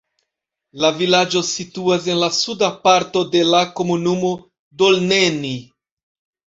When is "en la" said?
2.13-2.31